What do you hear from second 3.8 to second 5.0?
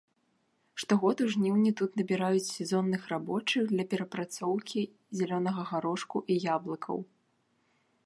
перапрацоўкі